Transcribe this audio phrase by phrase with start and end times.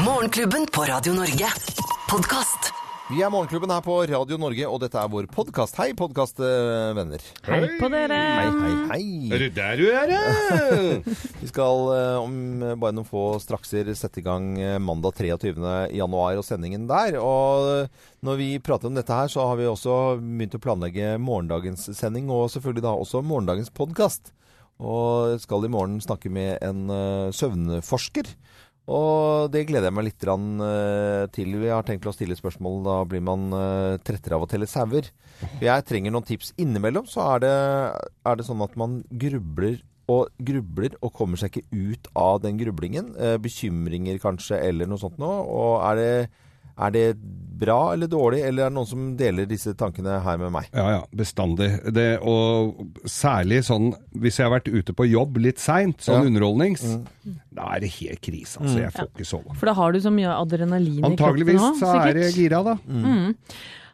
[0.00, 1.48] Morgenklubben på Radio Norge.
[2.10, 2.72] Podkast.
[3.10, 5.76] Vi er Morgenklubben her på Radio Norge, og dette er vår podkast.
[5.76, 7.24] Hei, podkastvenner.
[7.44, 8.20] Hei på dere!
[8.38, 9.02] Hei, hei, hei.
[9.36, 10.22] Er det der du er, ja?
[11.42, 12.38] Vi skal eh, om
[12.80, 15.52] bare noen få strakser sette i gang eh, mandag 23.
[15.92, 17.18] januar og sendingen der.
[17.20, 21.18] Og eh, når vi prater om dette her, så har vi også begynt å planlegge
[21.20, 24.32] morgendagens sending, og selvfølgelig da også morgendagens podkast.
[24.80, 26.88] Og skal i morgen snakke med en
[27.36, 28.32] søvnforsker.
[28.90, 31.54] Og det gleder jeg meg litt eh, til.
[31.62, 32.80] Vi har tenkt å stille spørsmål.
[32.86, 35.06] Da blir man eh, trettere av å telle sauer.
[35.62, 37.06] Jeg trenger noen tips innimellom.
[37.06, 37.56] Så er det,
[38.26, 39.78] er det sånn at man grubler
[40.10, 43.12] og grubler og kommer seg ikke ut av den grublingen.
[43.14, 45.44] Eh, bekymringer kanskje, eller noe sånt noe.
[45.46, 46.12] Og er det,
[46.78, 47.06] er det
[47.62, 50.64] bra eller dårlig, eller er det noen som deler disse tankene her med meg?
[50.74, 51.68] Ja, ja, bestandig.
[51.94, 56.30] Det, og særlig sånn hvis jeg har vært ute på jobb litt seint, sånn Ja.
[56.32, 56.82] underholdnings,
[57.54, 58.58] da er det helt krise.
[58.58, 59.54] Altså, jeg får ikke sove.
[59.60, 62.76] For da har du så mye adrenalin i kroppen Antageligvis så er det gira, da.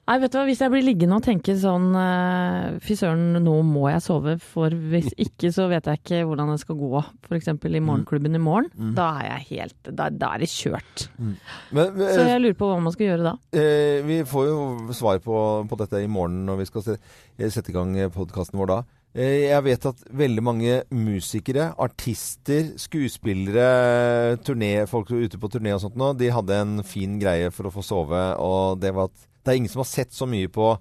[0.08, 3.58] Nei, vet du hva, hvis jeg blir liggende og tenker sånn eh, Fy søren, nå
[3.68, 7.02] må jeg sove, for hvis ikke så vet jeg ikke hvordan det skal gå.
[7.28, 7.50] F.eks.
[7.52, 8.94] i morgenklubben i morgen.
[8.96, 11.08] Da er jeg helt Da, da er det kjørt.
[11.20, 13.34] Men, Så jeg lurer på hva man skal gjøre da.
[13.52, 14.60] Eh, vi får jo
[14.96, 16.96] svar på, på dette i morgen når vi skal se,
[17.36, 18.80] eh, sette i gang podkasten vår da.
[19.18, 25.82] Eh, jeg vet at veldig mange musikere, artister, skuespillere, turné, folk ute på turné og
[25.84, 29.24] sånt nå, de hadde en fin greie for å få sove, og det var at
[29.48, 30.74] det er ingen som har sett så mye på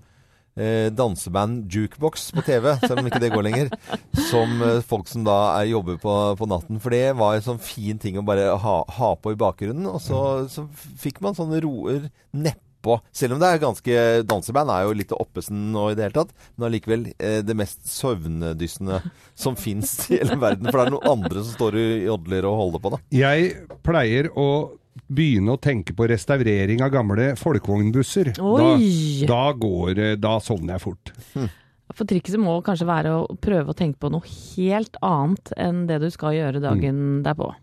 [0.58, 3.74] eh, danseband jukebox på TV, selv om ikke det går lenger,
[4.32, 6.82] som eh, folk som da er, jobber på, på natten.
[6.84, 9.88] For det var en sånn fin ting å bare ha, ha på i bakgrunnen.
[9.90, 10.68] Og så, så
[11.00, 13.00] fikk man sånne roer nedpå.
[13.16, 16.36] Selv om det er ganske Danseband er jo litt oppesen og i det hele tatt,
[16.56, 19.02] men allikevel eh, det mest søvndyssende
[19.38, 20.70] som fins i hele verden.
[20.70, 23.02] For det er noen andre som står og jodler og holder på, da.
[23.18, 24.50] Jeg pleier å
[25.08, 28.34] begynne å tenke på restaurering av gamle folkevognbusser.
[28.36, 28.74] Da,
[29.30, 31.14] da går Da sovner jeg fort.
[31.96, 36.02] For trikset må kanskje være å prøve å tenke på noe helt annet enn det
[36.04, 37.54] du skal gjøre dagen derpå.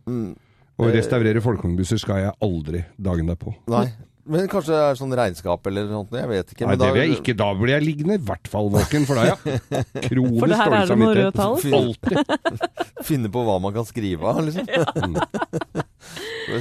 [0.75, 3.53] Å restaurere folkevognbusser skal jeg aldri dagen derpå.
[3.71, 3.87] Nei.
[4.25, 6.15] Men kanskje det er sånn regnskap eller noe sånt.
[6.17, 6.65] Jeg vet ikke.
[6.65, 7.35] Nei, men det vil jeg ikke.
[7.37, 9.35] Da blir jeg liggende i hvert fall våken, for da ja.
[10.07, 11.61] Kronisk For det her dårlig er det noe røde samvittighet.
[11.61, 11.75] tall.
[11.77, 13.05] Alltid.
[13.11, 14.65] Finne på hva man kan skrive av, liksom.
[14.65, 15.13] Skal
[15.85, 15.94] vi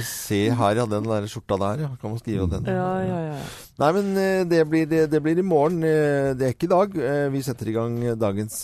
[0.04, 0.86] Se her, ja.
[0.88, 1.88] Den der skjorta der, ja.
[2.00, 2.64] Kan man skrive om den?
[2.70, 3.38] Ja, ja, ja.
[3.82, 5.82] Nei, men eh, det blir, det blir i morgen.
[5.84, 6.96] eh, Det er ikke i dag.
[6.96, 8.62] Eh, Vi setter i gang dagens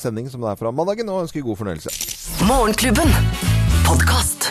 [0.00, 1.94] sending, som det er fra mandagen, og ønsker god fornøyelse.
[2.48, 3.10] Morgenklubben.
[3.86, 4.50] Podcast.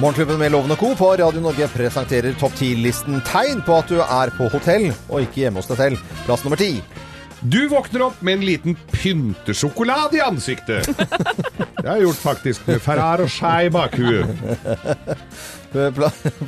[0.00, 0.88] Morgenklubben med Loven og Co.
[0.98, 5.44] på Radio Norge presenterer topp 10-listen tegn på at du er på hotell og ikke
[5.44, 6.02] hjemme hos deg selv.
[6.26, 6.72] Plass nummer ti.
[7.44, 10.86] Du våkner opp med en liten pyntesjokolade i ansiktet.
[10.96, 14.22] Det har jeg gjort faktisk med Ferrar og Skei bakhue.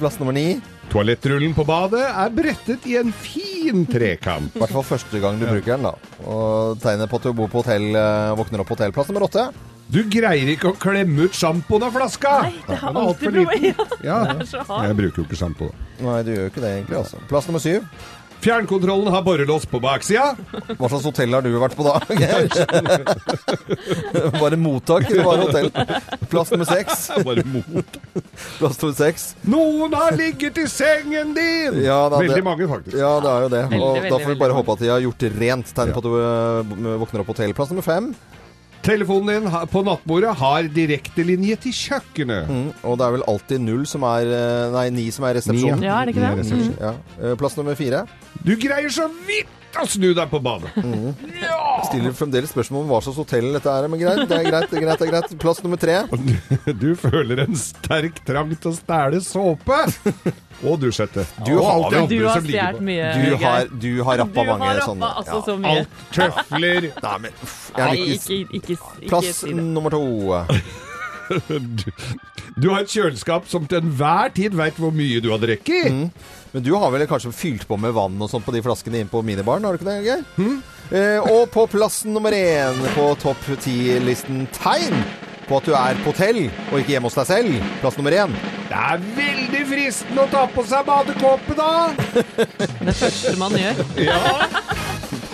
[0.00, 0.46] Plass nummer ni.
[0.88, 4.54] Toalettrullen på badet er brettet i en fin trekant.
[4.56, 5.94] I hvert fall første gang du bruker den, da.
[6.24, 8.94] Og tegnet på at du bor på hotell, eh, våkner opp på hotell.
[8.96, 9.50] Plass nummer åtte.
[9.92, 12.32] Du greier ikke å klemme ut sjampoen av flaska!
[12.46, 13.84] Nei, det har alltid problemer.
[14.08, 15.68] Ja, så jeg bruker jo ikke sjampo.
[16.00, 17.20] Nei, du gjør jo ikke det egentlig, altså.
[17.30, 17.84] Plass nummer syv.
[18.44, 20.36] Fjernkontrollen har borrelås på baksida.
[20.78, 21.97] Hva slags hotell har du vært på da?
[24.41, 25.70] Bare mottak, eller bare hotell?
[26.30, 27.06] Plass nummer seks.
[27.26, 27.98] Bare mot.
[28.58, 29.26] Plass nummer seks.
[29.50, 31.80] Noen har ligget i sengen din!
[31.84, 32.97] Ja, da, Veldig det- mange, faktisk.
[33.00, 33.64] Ja, det er jo det.
[33.80, 35.74] Og veldig, da får vi bare håpe at de har gjort rent.
[35.76, 37.54] Tegn på at du eh, våkner opp på hotell.
[37.56, 38.12] Plass nummer fem.
[38.86, 42.47] Telefonen din på nattbordet har direktelinje til kjøkkenet.
[42.50, 45.82] Mm, og det er vel alltid null som er eh, Nei, ni som er resepsjonen.
[45.82, 46.47] Ja, er det ikke det?
[46.54, 46.76] Mm.
[46.78, 46.92] Ja.
[47.19, 48.04] Eh, Plass nummer fire.
[48.47, 49.50] Du greier så vidt
[49.82, 50.70] å snu deg på badet.
[51.87, 54.22] Stiller fremdeles spørsmål om hva slags hotell dette er, men greit.
[54.28, 54.98] Det er greit, det er greit.
[54.98, 55.37] det er greit.
[55.42, 55.98] Plass nummer tre.
[56.81, 59.81] Du føler en sterk trang til å stjele såpe
[60.65, 61.26] og dusjette.
[61.44, 63.12] Du Og har- Du har som stjålet mye.
[63.26, 65.12] Du har, du har rappa Du mange har rappa sånne.
[65.20, 65.42] altså Ja.
[65.47, 65.78] så mye.
[65.78, 66.91] Alt tøfler.
[67.03, 69.62] Nei, men uff, jeg er ikke, ikke, ikke Plass si det.
[69.65, 70.03] nummer to.
[71.48, 71.90] Du,
[72.62, 75.92] du har et kjøleskap som til enhver tid veit hvor mye du har drukket.
[75.92, 76.08] Mm.
[76.54, 79.12] Men du har vel kanskje fylt på med vann og sånt på de flaskene inn
[79.12, 80.24] på minibaren, har du ikke det, Geir?
[80.94, 84.94] Eh, og på plassen nummer én på topp ti-listen tegn
[85.46, 87.66] på at du er på hotell og ikke hjemme hos deg selv.
[87.82, 88.34] Plass nummer én.
[88.66, 91.70] Det er veldig fristende å ta på seg badekåpe, da!
[92.86, 93.84] Det første man gjør.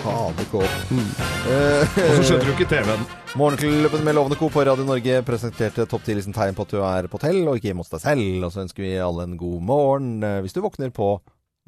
[0.03, 0.79] Badekåp.
[0.93, 3.05] Og så skjønner du ikke TV-en.
[3.39, 4.49] Morgenklubben med Lovende Co.
[4.53, 7.71] på Radio Norge presenterte topp 10-listen tegn på at du er på hotell og ikke
[7.71, 8.43] hjemme hos deg selv.
[8.45, 11.15] Og så ønsker vi alle en god morgen eh, hvis du våkner på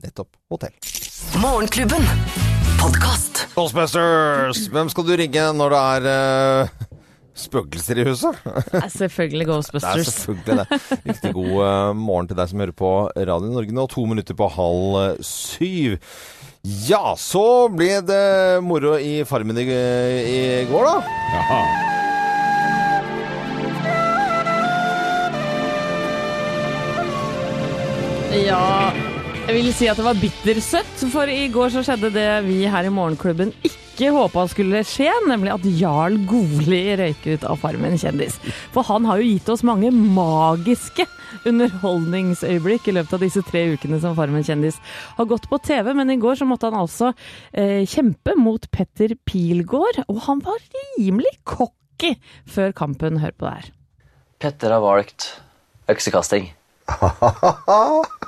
[0.04, 0.76] nettopp hotell.
[1.42, 2.06] Morgenklubben.
[2.82, 3.46] Podcast.
[3.56, 4.66] Ghostbusters!
[4.70, 6.86] Hvem skal du ringe når det er uh,
[7.36, 8.38] Spøkelser i huset?
[8.46, 10.82] Det er selvfølgelig Det er selvfølgelig det.
[11.08, 13.88] Riktig god uh, morgen til deg som hører på Radio Norge nå.
[13.92, 15.98] To minutter på halv eh, syv.
[16.66, 20.96] Ja, så ble det moro i Farmen i, i går, da.
[21.36, 21.60] Jaha.
[28.36, 28.90] Ja,
[29.46, 32.90] jeg vil si at det var bittersøtt, for i går så skjedde det vi her
[32.90, 38.42] i Morgenklubben ikke håpa skulle skje, nemlig at Jarl Goli røyker ut av Farmen kjendis.
[38.74, 41.06] For han har jo gitt oss mange magiske
[41.50, 44.80] underholdningsøyeblikk i løpet av disse tre ukene som Farmen kjendis
[45.18, 47.12] har gått på TV, men i går så måtte han altså
[47.54, 50.60] eh, kjempe mot Petter Pilgaard, og han var
[50.98, 52.16] rimelig cocky
[52.50, 53.22] før kampen.
[53.24, 53.72] Hør på det her.
[54.44, 55.32] Petter har valgt
[55.92, 56.52] øksekasting.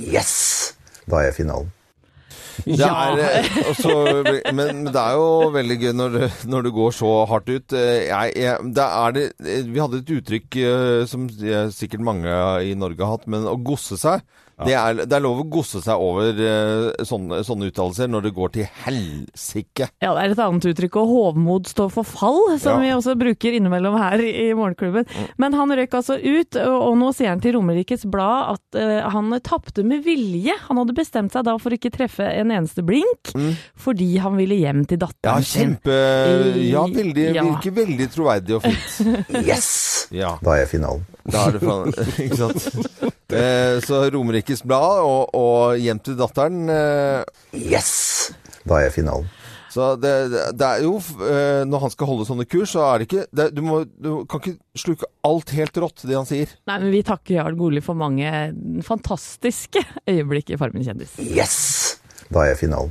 [0.00, 0.76] Yes!
[1.10, 1.72] Da er jeg finalen.
[2.66, 3.94] Det er, også,
[4.56, 6.18] men det er jo veldig gøy når,
[6.50, 7.72] når du går så hardt ut.
[7.76, 8.86] Eh, Jeg, jeg, det
[9.16, 12.36] det, eh, vi hadde et uttrykk eh, som eh, sikkert mange
[12.66, 14.24] i Norge har hatt, men å gosse seg.
[14.66, 18.32] Det, er, det er lov å gosse seg over eh, sånne, sånne uttalelser når det
[18.36, 19.88] går til helsike.
[20.02, 22.84] Ja, det er et annet uttrykk, og hovmod står for fall, som Ja.
[22.84, 25.06] vi også bruker innimellom her i Morgenklubben.
[25.40, 29.00] Men han røk altså ut, og og nå sier han til Romerikes Blad at eh,
[29.12, 30.54] han tapte med vilje.
[30.68, 33.30] Han hadde bestemt seg da for ikke treffe en eneste blink,
[33.78, 35.76] fordi han ville hjem til Ja, datteren sin.
[35.76, 35.98] kjempe
[36.70, 37.44] Ja, veldig, Ja.
[37.46, 39.36] virker veldig troverdig og fint.
[39.46, 40.08] Yes!
[40.10, 41.06] Ja, Da er jeg finalen.
[41.30, 41.94] da er det finalen,
[42.26, 43.14] Ikke sant?
[43.40, 47.22] Eh, så Romerikes Blad og, og hjem til datteren eh,
[47.54, 48.32] Yes!
[48.66, 49.28] Da er jeg i finalen.
[49.70, 52.98] Så det, det- det er jo eh, Når han skal holde sånne kurs, så er
[52.98, 56.50] det ikke det, du, må, du kan ikke sluke alt helt rått, det han sier.
[56.66, 58.26] Nei, men vi takker Jarl Goli for mange
[58.86, 61.14] fantastiske øyeblikk i Farmen kjendis.
[61.22, 61.60] Yes!
[62.30, 62.90] Da er jeg i finalen.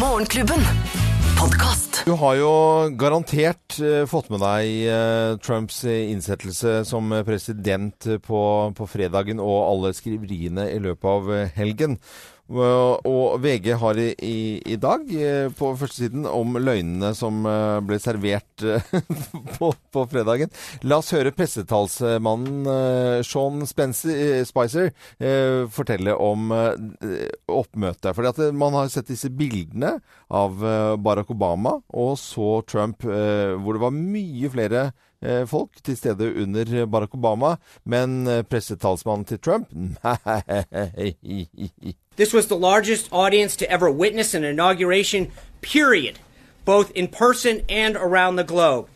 [0.00, 1.05] Morgenklubben.
[1.36, 2.02] Podkast.
[2.06, 2.50] Du har jo
[2.96, 8.40] garantert eh, fått med deg eh, Trumps eh, innsettelse som president på,
[8.76, 11.98] på fredagen og alle skriveriene i løpet av helgen.
[12.46, 18.62] Og, VG har i, i, dag eh, på førstesiden om løgnene som eh, ble servert
[18.62, 18.92] eh,
[19.56, 20.52] på, på fredagen.
[20.86, 22.68] La oss høre pressetalsmannen
[23.26, 24.92] Sean Spencer, Spicer
[25.72, 28.12] fortelle om oppmøtet.
[28.14, 29.96] For man har sett disse bildene
[30.30, 30.62] av
[31.02, 34.86] Barack Obama og så Trump, hvor det var mye flere
[35.46, 41.14] folk til stede under Barack Obama, men eh, pressetalsmannen til Trump Nei
[42.16, 46.18] This was the largest audience to ever witness an inauguration, period,
[46.64, 48.88] both in person and around the globe.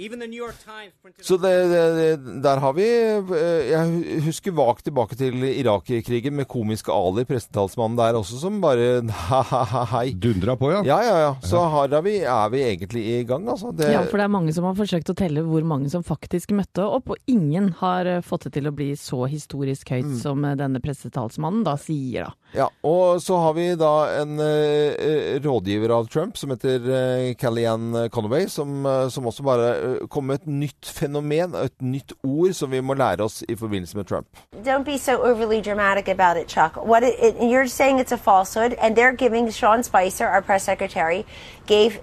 [0.00, 1.24] Even the New York Times printed.
[1.26, 6.46] Så det, det, det, der har vi eh, Jeg husker vagt tilbake til Irak-krigen med
[6.46, 9.02] komiske Ali, pressetalsmannen der også, som bare
[9.94, 10.12] Hei.
[10.14, 10.84] Dundra på, ja.
[10.86, 11.32] Ja, ja, ja.
[11.42, 13.72] Så her er vi, er vi egentlig i gang, altså.
[13.74, 16.54] Det, Ja, for det er mange som har forsøkt å telle hvor mange som faktisk
[16.54, 20.46] møtte opp, og ingen har eh, fått det til å bli så historisk høyt som
[20.46, 22.36] eh, denne pressetalsmannen da sier, da.
[22.54, 23.92] Ja, og så har vi da
[24.22, 29.66] en uh, rådgiver av Trump som heter uh, Kellyanne Conaway, som, uh, som også bare
[29.94, 33.96] eh, kom et nytt fenomen, et nytt ord som vi må lære oss i forbindelse
[33.96, 34.26] med Trump.
[34.64, 36.76] Don't be so overly dramatic about it, Chuck.
[36.76, 40.64] What it, it, you're saying it's a falsehood, and they're giving Sean Spicer, our press
[40.64, 41.24] secretary,
[41.66, 42.00] gave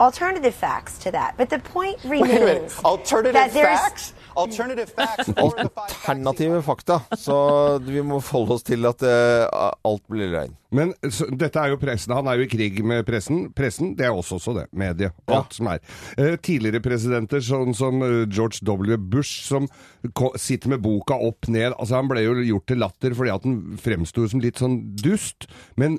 [0.00, 1.36] alternative facts to that.
[1.36, 3.68] But the point remains Alternative that minute.
[3.68, 4.86] Alternative facts Alternative
[6.62, 7.00] fakta.
[7.18, 10.54] Så vi må forholde oss til at uh, alt blir løgn.
[10.74, 12.16] Men så, dette er jo pressen.
[12.16, 13.52] Han er jo i krig med pressen.
[13.54, 14.66] Pressen, det er også også det.
[14.74, 15.10] Medie.
[15.30, 15.78] Alt som er.
[16.18, 18.96] Uh, tidligere presidenter, sånn som eh, George W.
[18.98, 19.68] Bush, som
[20.40, 21.72] sitter med boka opp ned.
[21.78, 25.40] Altså, han ble jo gjort til latter fordi at han fremsto som litt sånn dust.
[25.80, 25.90] Men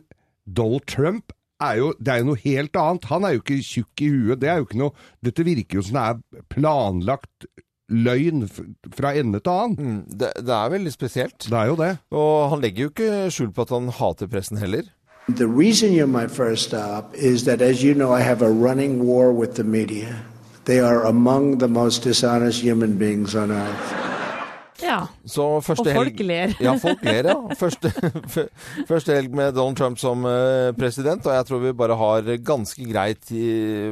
[0.46, 1.26] Donald Trump
[1.64, 3.08] er jo, det er jo noe helt annet.
[3.12, 4.42] Han er jo ikke tjukk i huet.
[4.42, 7.48] Det er jo ikke noe Dette virker jo som det er planlagt
[7.90, 8.48] løgn
[8.96, 9.76] fra ende til annen.
[9.78, 11.38] Mm, det, det er veldig spesielt.
[11.50, 11.98] Det er jo det.
[12.12, 14.90] Og han legger jo ikke skjul på at han hater pressen heller.
[15.28, 19.08] The reason you're my first stop is that, as you know, I have a running
[19.08, 20.22] war with the media.
[20.66, 24.15] They are among the most dishonest human beings on earth.
[24.84, 24.98] Ja.
[25.26, 26.56] Så Og folk helg- ler.
[26.60, 27.36] Ja, folk ler, ja.
[27.56, 27.92] Første,
[28.90, 32.88] første helg med Donald Trump som eh, president, og jeg tror vi bare har ganske
[32.90, 33.32] greit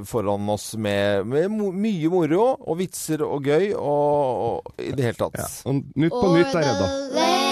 [0.10, 5.20] foran oss med, med mye moro og vitser og gøy og, og i det hele
[5.24, 5.40] tatt.
[5.70, 6.92] Og Nytt på nytt er redda.
[6.92, 7.43] land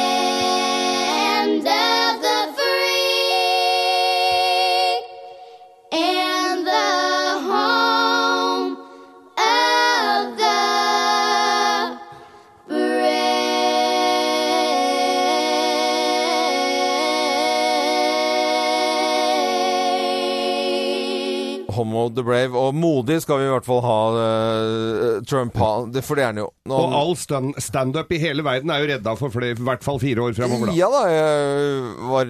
[22.09, 22.15] brave.
[22.15, 22.55] The brave.
[22.57, 25.69] Og modig skal vi i hvert fall ha uh, Trump ha.
[25.91, 26.47] Det, for det er han jo.
[26.67, 29.83] Nå- Og all stand- standup i hele verden er jo redda for flere, i hvert
[29.85, 30.73] fall fire år fremover, da.
[30.79, 32.25] Ja da, jeg, var,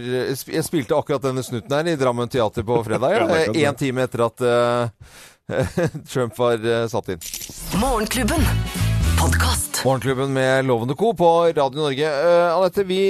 [0.52, 3.16] jeg spilte akkurat denne snutten her i Drammen Teater på fredag.
[3.16, 3.70] Ja, det Ja.
[3.72, 4.90] En time etter at uh,
[6.12, 7.22] Trump var uh, satt inn.
[7.80, 8.44] Morgenklubben.
[9.22, 9.71] Podkast.
[9.86, 11.14] Morgenklubben med Lovende Co.
[11.14, 12.06] på Radio Norge.
[12.06, 13.02] Uh, Anette, vi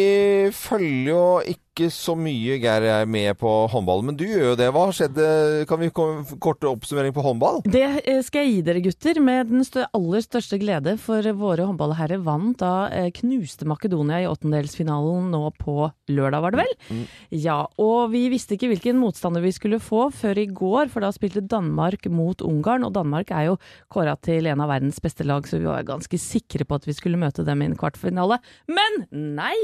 [0.56, 4.68] følger jo ikke så mye Geir er med på håndballen, men du gjør jo det.
[4.76, 5.28] Hva skjedde?
[5.70, 7.62] Kan vi komme kort oppsummering på håndball?
[7.64, 10.98] Det eh, skal jeg gi dere, gutter, med den aller største glede.
[11.02, 16.66] For våre håndballherrer vant da eh, knuste Makedonia i åttendelsfinalen nå på lørdag, var det
[16.66, 17.06] vel?
[17.32, 21.14] Ja, og vi visste ikke hvilken motstander vi skulle få før i går, for da
[21.16, 22.86] spilte Danmark mot Ungarn.
[22.88, 23.58] Og Danmark er jo
[23.92, 26.96] kåra til en av verdens beste lag, så vi var ganske sikre på at vi
[26.98, 28.40] skulle møte dem i en kvartfinale.
[28.72, 29.56] Men nei!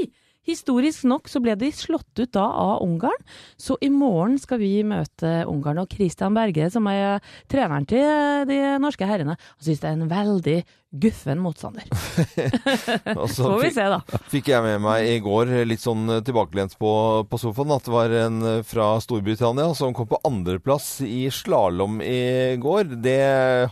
[0.48, 3.20] Historisk nok så ble de slått ut da av Ungarn,
[3.60, 5.82] så i morgen skal vi møte Ungarn.
[5.82, 7.20] Og Christian Berge, som er
[7.52, 11.84] treneren til eh, de norske herrene, han syns det er en veldig guffen motstander.
[13.20, 14.20] Og så Får vi se, da.
[14.32, 16.92] Fikk jeg med meg i går, litt sånn tilbakelent på,
[17.28, 22.00] på sofaen, at det var en eh, fra Storbritannia som kom på andreplass i slalåm
[22.04, 22.96] i går.
[23.04, 23.20] Det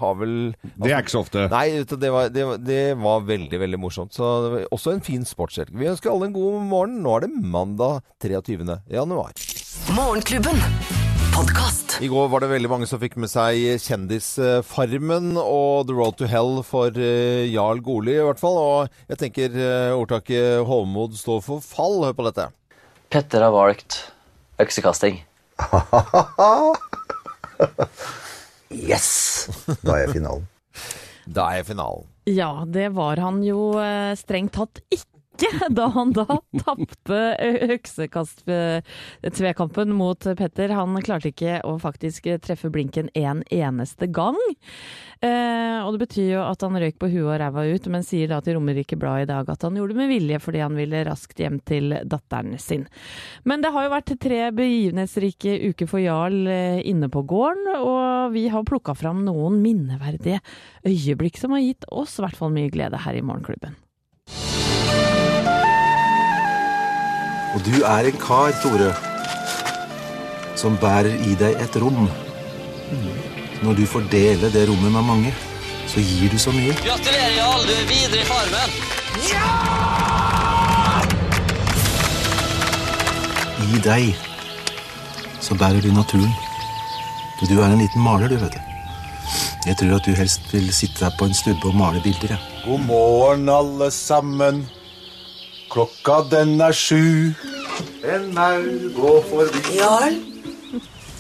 [0.01, 0.37] har vel
[0.75, 1.47] Det er ikke så ofte.
[1.53, 4.17] Nei, det var, det, det var veldig, veldig morsomt.
[4.17, 5.73] Så også en fin sportshelg.
[5.73, 7.01] Vi ønsker alle en god morgen.
[7.05, 8.67] Nå er det mandag 23.
[8.93, 9.33] januar.
[9.97, 10.59] Morgenklubben.
[12.01, 16.29] I går var det veldig mange som fikk med seg Kjendisfarmen og The Road to
[16.31, 18.57] Hell for eh, Jarl Goli, i hvert fall.
[18.57, 22.01] Og jeg tenker eh, ordtaket Hovmod står for fall.
[22.07, 22.49] Hør på dette.
[23.13, 24.01] Petter har valgt
[24.65, 25.23] øksekasting.
[28.77, 29.47] Yes!
[29.87, 30.47] Da er jeg i finalen.
[31.27, 32.09] Da er jeg i finalen.
[32.27, 35.16] Ja, det var han jo eh, strengt tatt ikke.
[35.77, 36.27] Da han da
[36.63, 37.19] tapte
[37.67, 40.69] øksekast-tvekampen mot Petter.
[40.77, 44.37] Han klarte ikke å faktisk treffe blinken en eneste gang.
[45.25, 48.29] Eh, og det betyr jo at han røyk på huet og ræva ut, men sier
[48.31, 51.07] da til Romerike Blad i dag at han gjorde det med vilje fordi han ville
[51.09, 52.85] raskt hjem til datteren sin.
[53.49, 58.05] Men det har jo vært tre begivenhetsrike uker for Jarl eh, inne på gården, og
[58.37, 60.41] vi har plukka fram noen minneverdige
[60.87, 63.75] øyeblikk som har gitt oss i hvert fall mye glede her i Morgenklubben.
[67.57, 68.91] Og du er en kar, Tore,
[70.61, 72.05] som bærer i deg et rom.
[73.65, 75.33] Når du får dele det rommet med mange,
[75.89, 76.77] så gir du så mye.
[76.85, 77.65] Gratulerer, Jarl.
[77.65, 78.77] Du er videre i Farmen.
[79.31, 79.49] Ja!
[83.65, 84.13] I deg
[85.41, 86.33] så bærer du naturen.
[87.41, 88.61] Du, er en liten maler, du, vet du.
[89.67, 92.37] Jeg tror at du helst vil sitte her på en stubbe og male bilder.
[92.37, 92.43] Ja.
[92.69, 94.67] God morgen, alle sammen.
[95.77, 97.35] Klokka den er sju.
[98.01, 99.61] En maur går forbi.
[99.77, 100.15] Jarl,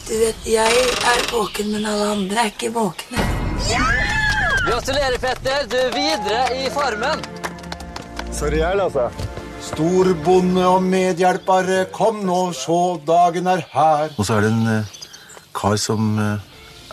[0.06, 0.76] du vet, jeg
[1.10, 3.24] er våken, men alle andre er ikke våkne.
[3.68, 3.82] Ja!
[4.64, 5.66] Gratulerer, Petter.
[5.68, 7.20] Du er videre i Farmen.
[8.32, 9.10] Sorry, Jarl, altså.
[9.66, 14.14] Storbonde og medhjelpere, kom nå, så dagen er her.
[14.16, 14.94] Og så er det en uh,
[15.60, 16.40] kar som uh,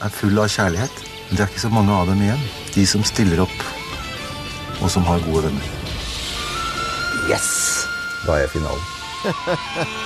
[0.03, 0.99] er full av kjærlighet.
[1.29, 2.43] Men det er ikke så mange av dem igjen.
[2.75, 3.65] De som stiller opp,
[4.81, 5.82] og som har gode venner.
[7.29, 7.87] Yes!
[8.25, 8.83] Da er jeg i finalen.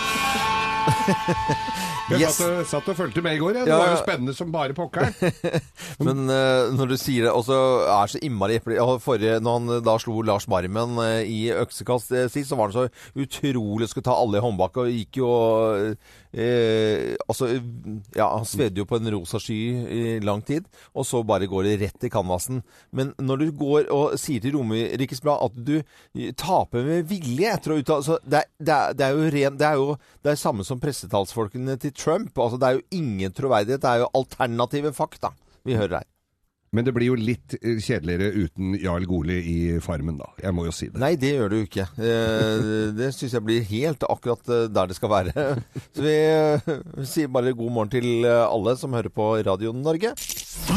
[2.07, 2.37] Jeg Yes.
[2.37, 3.57] satt, og- satt og fulgte med i går.
[3.57, 3.63] Ja.
[3.65, 5.11] Det Ja, var jo spennende som bare pokkeren.
[6.07, 9.69] Men uh, når du sier det, og så er så innmari eple Forrige, når han
[9.75, 12.87] eh, da slo Lars Barmen uh, i øksekast uh, sist, så var han så
[13.19, 15.33] utrolig skulle ta alle i håndbak og gikk jo
[16.33, 17.49] eh, Altså,
[18.15, 19.57] ja, han svedde jo på en rosa sky
[19.91, 22.61] i lang tid, og så bare går det rett i canvasen.
[22.95, 25.75] Men når du går og sier til Romerikes Blad at du
[26.39, 29.79] taper med vilje etter å uttale så det, det, det er jo ren Det er
[29.79, 32.31] jo det er samme som pressetalsfolkene til Trump.
[32.37, 33.83] Altså, det er jo ingen troverdighet.
[33.83, 35.33] Det er jo alternative fakta
[35.67, 36.07] vi hører her.
[36.77, 40.29] Men det blir jo litt eh, kjedeligere uten Jarl Goli i Farmen, da.
[40.43, 41.01] Jeg må jo si det.
[41.01, 41.87] Nei, det gjør det jo ikke.
[41.97, 42.69] Eh,
[42.99, 45.47] det syns jeg blir helt akkurat eh, der det skal være.
[45.97, 50.13] Så vi sier bare god morgen til alle som hører på Radio Norge.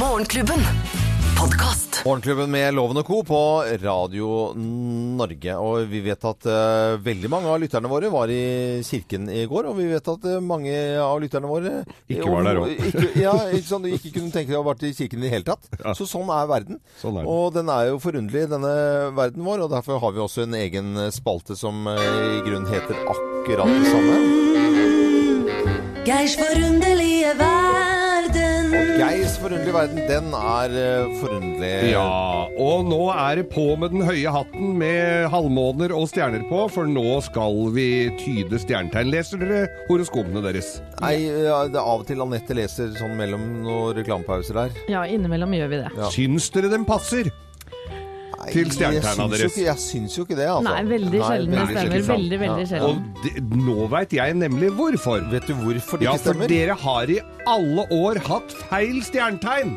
[0.00, 1.09] Morgenklubben.
[1.40, 2.02] Podkast.
[2.04, 3.22] Morgenklubben med Loven og Co.
[3.24, 3.38] på
[3.80, 5.54] Radio Norge.
[5.56, 9.70] Og vi vet at uh, veldig mange av lytterne våre var i kirken i går.
[9.70, 11.72] Og vi vet at uh, mange av lytterne våre
[12.12, 12.90] Ikke var der også.
[12.90, 15.32] Ikke, ja, ikke, sånn, ikke kunne tenke seg å ha vært i kirken i det
[15.32, 15.64] hele tatt.
[16.02, 16.82] Så sånn er verden.
[17.00, 17.32] Sånn er det.
[17.32, 18.74] Og den er jo forunderlig, denne
[19.16, 19.64] verden vår.
[19.64, 21.96] Og derfor har vi også en egen spalte som uh,
[22.36, 24.20] i grunnen heter akkurat det samme.
[26.04, 27.59] Geirs forunderlige verden.
[29.00, 31.92] Geirs forunderlige verden, den er eh, forunderlig.
[31.94, 32.02] Ja,
[32.60, 36.84] og nå er det på med den høye hatten med halvmåner og stjerner på, for
[36.84, 37.86] nå skal vi
[38.20, 39.08] tyde stjernetegn.
[39.14, 40.74] Leser dere horoskopene deres?
[41.00, 44.82] Nei, ja, det er av og til Anette leser sånn mellom noen reklamepauser der.
[44.92, 45.94] Ja, innimellom gjør vi det.
[45.96, 46.10] Ja.
[46.12, 47.32] Syns dere den passer?
[48.52, 49.52] Til stjernetegna deres?
[49.56, 50.62] ikke- Jeg syns jo ikke det, altså.
[50.64, 52.06] Nei, veldig sjelden det stemmer.
[52.14, 52.70] Veldig, veldig Ja.
[52.70, 52.88] sjelden.
[52.88, 55.30] Og de, nå veit jeg nemlig hvorfor.
[55.30, 59.76] Vet du hvorfor det Ja, ikke for dere har i alle år hatt feil stjernetegn.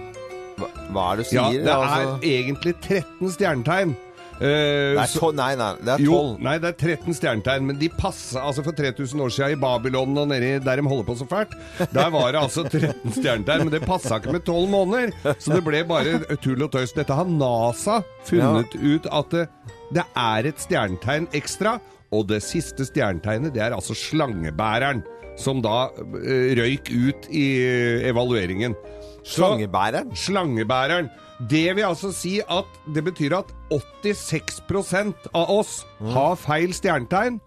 [0.57, 2.01] Hva, hva er det du Ja, det det altså?
[2.01, 3.95] er egentlig 13 stjernetegn.
[4.43, 6.39] Eh, Det er så- nei, nei, det er Jo, tolv.
[6.43, 10.17] nei, det er 13 stjernetegn, men de passa altså for 3000 år siden i Babylon
[10.17, 11.53] og nedi der de holder på så fælt.
[11.93, 15.13] Der var det altså 13 stjernetegn, men det passa ikke med 12 måneder.
[15.39, 16.91] Så det ble bare tull og tøys.
[16.93, 19.47] Dette har NASA funnet ut at det,
[19.93, 21.79] det er et stjernetegn ekstra,
[22.11, 25.03] og det siste stjernetegnet det er altså slangebæreren,
[25.39, 28.75] som da eh, røyk ut i eh, evalueringen.
[29.23, 30.11] Slangebæreren?
[30.15, 31.09] Slangebæreren.
[31.49, 35.81] Det vil altså si at det betyr at 86% av oss
[36.13, 37.39] har feil stjernetegn,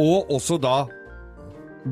[0.00, 0.84] og også da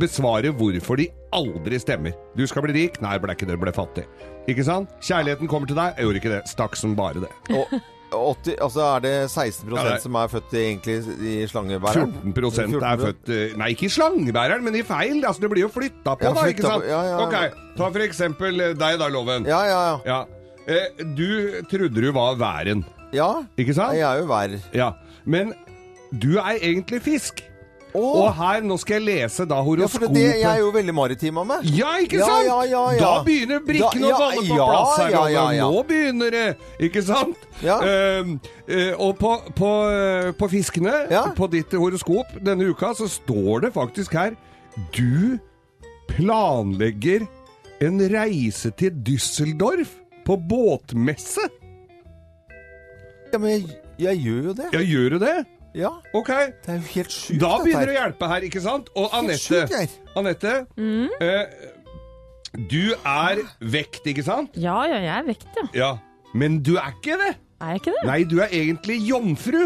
[0.00, 2.14] besvare hvorfor de aldri stemmer.
[2.36, 3.00] Du skal bli rik?
[3.04, 4.06] Nei, ble ikke det, ble fattig.
[4.48, 4.92] Ikke sant?
[5.04, 5.96] Kjærligheten kommer til deg?
[5.96, 6.42] Jeg gjorde ikke det.
[6.50, 7.32] Stakk som bare det.
[7.52, 7.76] Og
[8.12, 10.96] 80, altså er det 16 Ja, det er- som er født i, egentlig
[11.32, 12.12] i slangebæreren?
[12.34, 15.24] 14 er født eh, Nei, ikke i slangebæreren, men i feil.
[15.24, 16.82] Altså, det blir jo flytta på, Ja, da, flytta ikke sant?
[16.82, 17.18] på, ja, ja.
[17.26, 19.44] Ok, ta for eksempel eh, deg da, Loven.
[19.48, 19.98] Ja, ja, ja.
[20.06, 20.20] Ja.
[20.68, 22.84] Eh, du trodde du var væren.
[23.12, 23.92] Ja, Ikke sant?
[23.98, 24.54] jeg er jo vær.
[24.72, 24.92] Ja,
[25.26, 25.54] men
[26.18, 27.42] du er egentlig fisk.
[27.98, 30.00] Og her, nå skal jeg lese da horoskopet.
[30.00, 31.66] Ja, for det, jeg er jo veldig maritim av meg.
[31.76, 32.46] Ja, ikke Ja, sant?
[32.48, 33.00] ja, ja, ja.
[33.02, 35.10] Da begynner brikkene å falle på plass her.
[35.12, 35.66] ja, ja, ja.
[35.68, 36.44] Nå begynner det,
[36.88, 37.44] ikke sant?
[37.60, 37.76] Ja.
[37.84, 38.32] uh,
[38.96, 40.94] og på, på, eh, på fiskene,
[41.36, 44.36] på ditt horoskop denne uka, så står det faktisk her
[44.96, 45.36] Du
[46.08, 47.26] planlegger
[47.82, 51.44] en reise til Düsseldorf på båtmesse.
[53.32, 54.68] Ja, men jeg, jeg gjør jo det.
[54.76, 55.36] Ja, gjør du det?
[55.74, 55.90] Ja.
[56.12, 56.28] Ok.
[56.28, 58.90] Det er jo helt sjukt, Da begynner det å hjelpe her, ikke sant?
[58.98, 59.62] Og Anette.
[60.18, 61.08] Anette, mm.
[61.24, 61.70] Eh,
[62.68, 64.56] du er vekt, ikke sant?
[64.60, 65.68] Ja, ja, jeg er vekt, ja.
[65.72, 65.92] Ja.
[66.36, 67.34] Men du er ikke det.
[67.62, 68.06] Er jeg ikke det?
[68.08, 69.60] Nei, du er egentlig jomfru.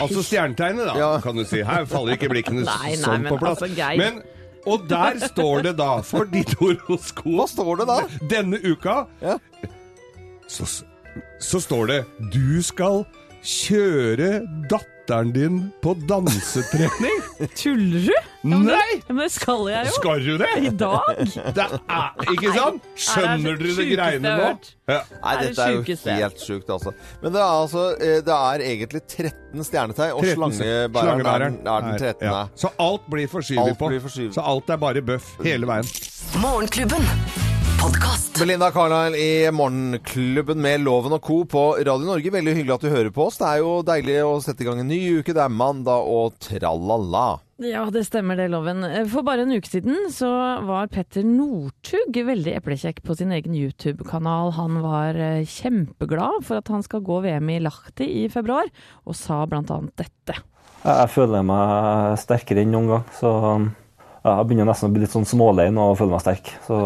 [0.00, 1.60] Altså stjernetegnet, da, kan du si.
[1.66, 3.60] Her faller ikke blikkene Nei, nei, sånn men på plass.
[3.60, 4.00] altså, Geir.
[4.00, 4.22] Men,
[4.64, 7.98] og der står det da, for ditt horoskop Hva står det da?
[8.30, 9.04] Denne uka
[10.48, 10.64] så,
[11.36, 11.98] så står det
[12.32, 13.04] Du skal
[13.44, 14.38] kjøre
[15.04, 17.22] datteren din på dansetrening.
[17.56, 18.12] Tuller du?
[18.12, 19.02] Ja, men Nei!
[19.06, 19.92] Ja, men det skal jeg jo.
[19.98, 20.48] Skal du det?
[20.60, 21.20] I dag?
[21.56, 22.88] Det er, ikke sant?
[22.96, 24.50] Skjønner dere det greiene nå?
[24.88, 24.98] Ja.
[25.22, 26.92] Nei, Det det dette er jo helt sjukt, altså.
[27.22, 31.88] Men det er altså eh, Det er egentlig 13 stjernetegn, og 13 slangebæreren er, er
[31.88, 32.28] den 13.
[32.28, 32.44] Ja.
[32.54, 33.90] Så alt blir forskyvet på.
[33.94, 34.30] blir.
[34.36, 35.88] Så alt er bare bøff hele veien.
[36.44, 37.53] Morgenklubben.
[37.84, 38.38] Podkast.
[38.40, 41.42] Belinda Carlisle i Morgenklubben med Loven og Co.
[41.44, 42.30] på Radio Norge.
[42.32, 43.36] Veldig hyggelig at du hører på oss.
[43.36, 45.34] Det er jo deilig å sette i gang en ny uke.
[45.36, 47.26] Det er mandag og tralala.
[47.60, 48.80] Ja, det stemmer det, Loven.
[49.12, 50.32] For bare en uke siden så
[50.64, 54.54] var Petter Northug veldig eplekjekk på sin egen YouTube-kanal.
[54.56, 58.72] Han var eh, kjempeglad for at han skal gå VM i Lahti i februar,
[59.04, 60.40] og sa annet dette.
[60.88, 63.08] Jeg føler meg sterkere enn noen gang.
[63.20, 63.38] Så
[64.24, 66.46] ja, jeg begynner nesten å bli litt sånn smålein og føle meg sterk.
[66.64, 66.76] Så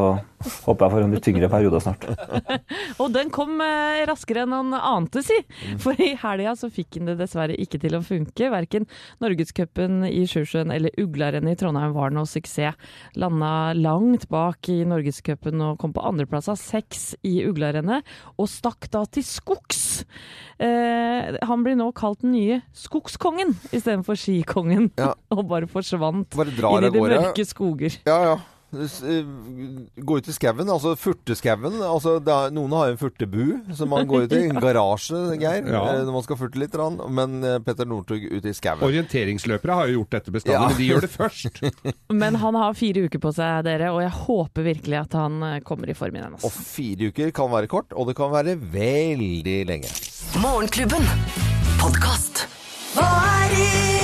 [0.66, 2.06] håper jeg får en litt tyngre periode snart.
[3.02, 5.36] Og den kom eh, raskere enn han ante, si.
[5.78, 8.50] For i helga så fikk han det dessverre ikke til å funke.
[8.50, 8.88] Verken
[9.22, 12.74] Norgescupen i Sjusjøen eller Uglarennet i Trondheim var noe suksess.
[13.14, 18.02] Landa langt bak i Norgescupen og kom på andreplass av seks i Uglarennet,
[18.34, 19.87] og stakk da til skogs.
[20.58, 24.90] Eh, han blir nå kalt den nye skogskongen istedenfor skikongen,
[25.34, 28.00] og bare forsvant inn i de mørke skoger.
[28.08, 28.38] Ja, ja.
[28.68, 29.24] Eh,
[30.04, 31.78] Gå ut i skauen, altså furteskauen.
[31.86, 34.42] Altså, er, noen har jo en furtebu som man går ut i.
[34.50, 35.80] En garasje, Geir, Ja.
[35.94, 36.76] eh, når man skal furte litt.
[37.08, 38.84] Men eh, Petter Northug ut i skauen.
[38.84, 40.68] Orienteringsløpere har jo gjort dette bestandig, Ja.
[40.68, 41.62] men de gjør det først.
[42.24, 45.88] Men han har fire uker på seg, dere, og jeg håper virkelig at han kommer
[45.90, 46.36] i form igjen.
[46.44, 49.92] Og fire uker kan være kort, og det kan være veldig lenge.
[50.42, 51.04] Morgenklubben.
[51.80, 52.44] Podkast.
[52.96, 53.08] Hva
[53.46, 53.97] er inn?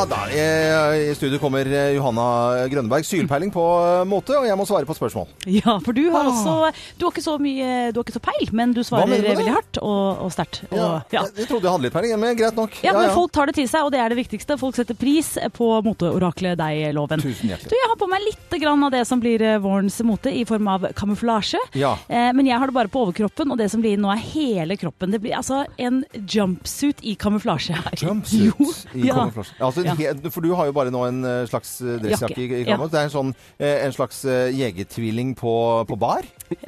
[0.00, 0.20] Ja da,
[0.96, 3.04] i studio kommer eh, Johanna Grønneberg.
[3.04, 5.28] Sylpeiling på eh, mote, og jeg må svare på spørsmål.
[5.50, 6.54] Ja, for du har også
[6.98, 9.80] Du har ikke så mye Du har ikke så peil, men du svarer veldig hardt
[9.82, 10.62] og, og sterkt.
[10.70, 10.78] Ja,
[11.10, 11.24] Ja.
[11.26, 12.76] Jeg, jeg trodde jeg hadde litt peiling, men greit nok.
[12.84, 14.56] Ja, men folk tar det til seg, og det er det viktigste.
[14.60, 17.22] Folk setter pris på moteoraklet deg, Loven.
[17.22, 17.70] Tusen hjertelig.
[17.70, 20.44] Du, jeg har på meg litt grann av det som blir eh, vårens mote i
[20.48, 21.60] form av kamuflasje.
[21.78, 21.92] Ja.
[22.08, 24.76] Eh, men jeg har det bare på overkroppen, og det som blir nå er hele
[24.80, 25.12] kroppen.
[25.14, 28.00] Det blir altså en jumpsuit i kamuflasje her.
[28.00, 29.18] Jumpsuit Jo, i ja.
[29.20, 29.56] kamuflasje.
[29.58, 30.12] Ja, altså, en Ja.
[30.30, 32.76] For du har jo bare nå en eh, slags eh, dressjakke i, i ja.
[32.76, 35.54] Det er en, sånn, eh, en slags jegertvilling på,
[35.88, 36.22] på bar.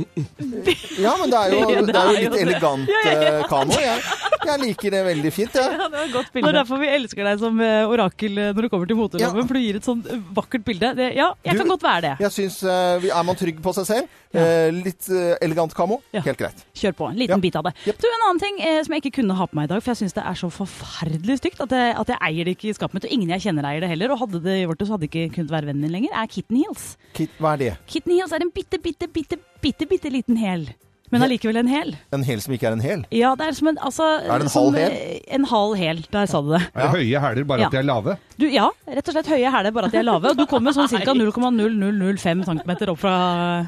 [1.02, 3.46] Ja, men det er jo, det er jo litt elegant Ja, ja, ja.
[3.50, 3.74] kamo.
[3.82, 4.02] Jeg,
[4.46, 5.72] jeg liker det veldig fint, jeg.
[5.78, 6.44] Ja, det var et godt bilde.
[6.46, 9.62] Det er derfor vi elsker deg som orakel når du kommer til moteloven, for du
[9.62, 10.02] gir et sånn
[10.36, 10.92] vakkert bilde.
[10.98, 12.12] Det, ja, jeg Du- kan godt være det.
[12.26, 15.08] Jeg synes, Er man trygg på seg selv, eh, litt
[15.42, 16.62] elegant kamo, helt greit.
[16.78, 17.10] Kjør på.
[17.10, 17.74] En liten bit av det.
[17.86, 20.02] Du, En annen ting som jeg ikke kunne ha på meg i dag, for jeg
[20.04, 22.94] syns det er så forferdelig stygt at jeg, at jeg eier det ikke i skapet
[23.00, 24.12] mitt, og ingen jeg kjenner eier det heller.
[24.14, 26.14] Og hadde det gjort det, så hadde det ikke kunnet være vennen min lenger.
[26.22, 26.86] Er Kitten Heels.
[27.14, 27.72] Kit, hva er det?
[27.86, 30.70] Kitten Heels er en bitte, bitte, bitte, bitte, bitte liten hæl.
[31.12, 31.90] Men allikevel en hæl.
[32.16, 33.02] En hæl som ikke er en hæl?
[33.12, 34.92] Ja, det er som en altså, Er det en halv hæl?
[34.96, 35.98] eh, En halv hæl.
[36.10, 36.62] Der sa du det.
[36.72, 37.66] Er det høye hæler, bare Ja.
[37.66, 38.14] at de er lave?
[38.40, 40.30] Du, ja, rett og slett høye hæler, bare at de er lave.
[40.32, 41.12] Og du kommer sånn ca.
[41.12, 43.14] 0,0005 cm opp fra,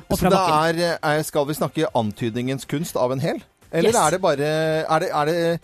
[0.08, 0.80] opp Så fra det bakken.
[0.80, 3.42] er, er, skal vi snakke antydningens kunst av en hæl?
[3.74, 3.96] Eller Yes.
[4.06, 4.48] er det bare
[4.88, 5.60] er det, er, det,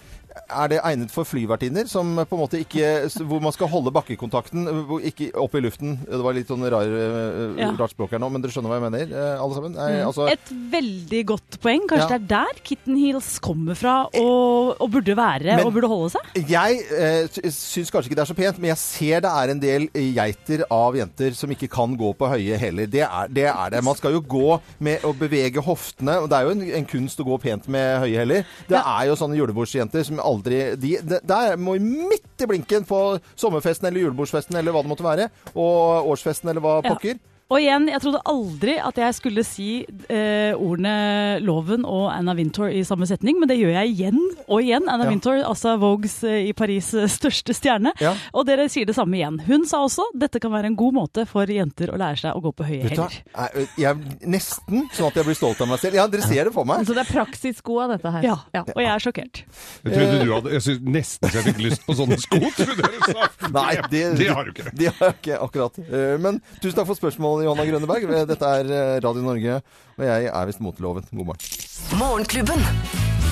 [0.50, 4.66] er det egnet for flyvertinner som på en måte ikke Hvor man skal holde bakkekontakten
[5.08, 5.96] ikke opp i luften?
[6.06, 7.70] Det var litt sånn rar, eh, Ja.
[7.78, 9.72] rart språk her nå, men dere skjønner hva jeg mener, eh, alle sammen?
[9.74, 10.06] Nei, Mm.
[10.06, 11.86] altså, Et veldig godt poeng.
[11.88, 12.18] Kanskje Ja.
[12.18, 16.10] det er der Kitten Heels kommer fra og, og burde være Men- og burde holde
[16.10, 16.48] seg?
[16.48, 19.60] Jeg eh, syns kanskje ikke det er så pent, men jeg ser det er en
[19.60, 22.86] del geiter av jenter som ikke kan gå på høye heller.
[22.86, 23.82] Det, er- det er det.
[23.84, 27.18] Man skal jo gå med å bevege hoftene, og det er jo en, en kunst
[27.18, 28.44] å gå pent med høye heller.
[28.68, 33.00] Det er jo sånne julebordsjenter som aldri de, de, Der må midt i blinken på
[33.38, 37.18] sommerfesten eller julebordsfesten eller hva det måtte være, og årsfesten eller hva pokker.
[37.50, 39.68] Og igjen, jeg trodde aldri at jeg skulle si
[40.06, 44.60] eh, ordene Loven og Anna Wintour i samme setning, men det gjør jeg igjen og
[44.62, 44.86] igjen.
[44.88, 45.10] Anna Ja.
[45.10, 47.90] Wintour, altså Vogues eh, i Paris eh, største stjerne.
[47.98, 48.12] Ja.
[48.38, 49.40] Og dere sier det samme igjen.
[49.48, 52.42] Hun sa også dette kan være en god måte for jenter å lære seg å
[52.44, 53.18] gå på høye hæler.
[54.30, 55.98] Nesten sånn at jeg blir stolt av meg selv.
[55.98, 56.84] Ja, dere ser det for meg.
[56.86, 58.26] Så det er praksissko av dette her.
[58.30, 59.42] Ja, og jeg er sjokkert.
[59.84, 62.40] Jeg trodde du hadde Jeg synes nesten så jeg fikk lyst på sånne sko.
[62.56, 63.28] trodde jeg du sa.
[63.54, 64.70] Nei, det, det har du ikke.
[64.76, 65.80] Det har jeg ikke, akkurat.
[65.88, 68.08] Eh, Men tusen takk for spørsmålet, Johanna Grønneberg.
[68.28, 69.60] Dette er eh, Radio Norge,
[69.96, 71.06] og jeg er visst moteloven.
[71.12, 71.46] God morgen.
[72.00, 72.66] Morgenklubben.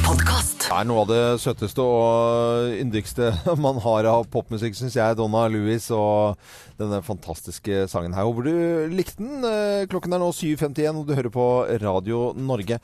[0.08, 3.28] Det er noe av det søteste og yndigste
[3.66, 5.16] man har av popmusikk, syns jeg.
[5.18, 6.38] Donna Louis og
[6.80, 8.24] denne fantastiske sangen her.
[8.28, 9.44] Håper du likte den.
[9.44, 11.48] Eh, Klokken er nå 7.51, og du hører på
[11.84, 12.80] Radio Norge.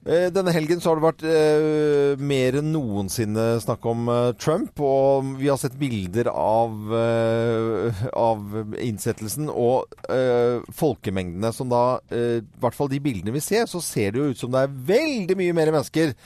[0.00, 4.80] Eh, Denne helgen så har det vært eh, mer enn noensinne snakk om eh, Trump,
[4.80, 12.40] og vi har sett bilder av, eh, av innsettelsen og eh, folkemengdene som da eh,
[12.40, 14.80] I hvert fall de bildene vi ser, så ser det jo ut som det er
[14.88, 16.16] veldig mye mer mennesker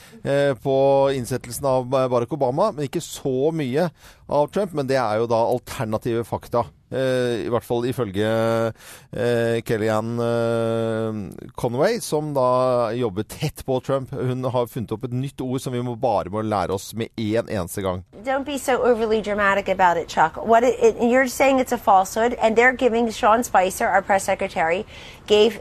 [0.63, 0.77] på
[1.17, 3.89] innsettelsen av Barack Obama, men ikke så mye
[4.31, 4.73] av Trump.
[4.77, 6.63] Men det er jo da alternative fakta.
[6.93, 14.13] Eh, I hvert fall ifølge eh, Kellyanne eh, Conway, som da jobber tett på Trump.
[14.13, 17.09] Hun har funnet opp et nytt ord som vi må bare må lære oss med
[17.17, 18.03] én eneste gang.
[18.25, 20.37] Don't be so overly dramatic about it, Chuck.
[20.37, 24.23] What it, it, you're saying it's a falsehood, and they're giving Sean Spicer, our press
[24.23, 24.85] secretary,
[25.27, 25.59] gave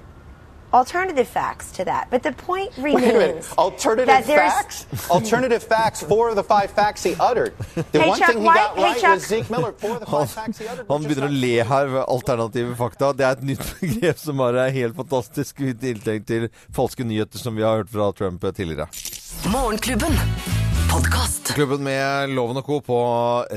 [0.75, 2.09] alternative facts to that.
[2.11, 3.59] But the point Wait a remains minute.
[3.59, 5.11] Alternative that there's facts?
[5.11, 6.03] Alternative facts.
[6.03, 7.55] Four of the five facts he uttered.
[7.75, 9.15] The Hey, one Chuck, thing he why- got hey, right Chuck.
[9.15, 9.73] was Zeke Miller.
[9.73, 10.87] Four of the five facts he uttered.
[10.91, 13.13] Han begynner å le her ved alternative fakta.
[13.17, 17.39] Det er et nytt begrep som bare er helt fantastisk i tillegg til falske nyheter
[17.39, 18.89] som vi har hørt fra Trump tidligere.
[19.53, 20.19] Morgenklubben.
[20.95, 21.49] Podkast.
[21.57, 22.77] Klubben med Loven og Co.
[22.87, 22.97] på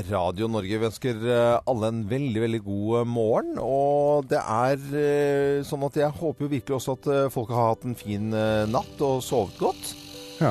[0.08, 0.74] Radio Norge.
[0.74, 3.52] Vi ønsker eh, alle en veldig, veldig god eh, morgen.
[3.62, 7.86] Og det er eh, sånn at jeg håper jo virkelig også at folk har hatt
[7.86, 8.34] en fin
[8.72, 9.94] natt og sovet godt.
[10.42, 10.50] Ja.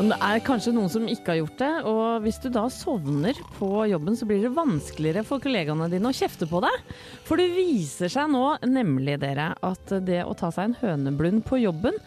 [0.00, 3.38] Og det er kanskje noen som ikke har gjort det, og hvis du da sovner
[3.60, 6.94] på jobben, så blir det vanskeligere for kollegaene dine å kjefte på deg.
[7.28, 11.62] For det viser seg nå nemlig, dere, at det å ta seg en høneblund på
[11.68, 12.02] jobben,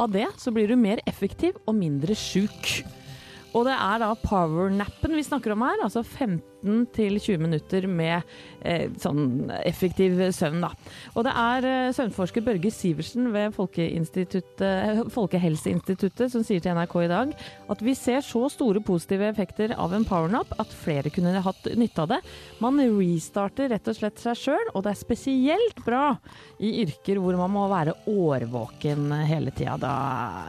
[0.00, 2.78] av det så blir du mer effektiv og mindre sjuk.
[3.56, 8.26] Og det er da powernappen vi snakker om her, altså 15 til 20 minutter med
[9.00, 10.70] sånn effektiv søvn, da.
[11.14, 17.28] Og det er eh, søvnforsker Børge Sivertsen ved Folkehelseinstituttet som sier til NRK i dag
[17.72, 22.00] at vi ser så store positive effekter av en powernap at flere kunne hatt nytte
[22.04, 22.20] av det.
[22.62, 26.06] Man restarter rett og slett seg sjøl, og det er spesielt bra
[26.62, 29.74] i yrker hvor man må være årvåken hele tida.
[29.80, 29.94] Da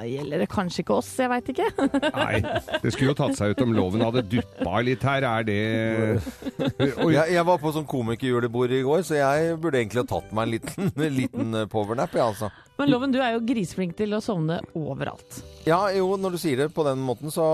[0.07, 1.67] gjelder det kanskje ikke oss, jeg veit ikke.
[2.21, 2.35] Nei,
[2.83, 5.21] det skulle jo tatt seg ut om loven hadde duppa litt her.
[5.27, 10.07] Er det jeg, jeg var på sånn komikerjulebord i går, så jeg burde egentlig ha
[10.09, 12.49] tatt meg en liten, en liten eh, powernap, jeg, altså.
[12.77, 15.39] Men Loven, du er jo grisflink til å sovne overalt.
[15.67, 17.45] Ja, jo, når du sier det på den måten, så